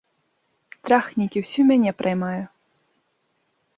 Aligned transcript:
Страх 0.77 1.05
нейкі 1.21 1.43
ўсю 1.45 1.61
мяне 1.73 1.91
праймае. 2.03 2.43